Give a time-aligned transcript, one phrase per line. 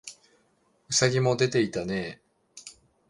[0.89, 2.21] 兎もでていたねえ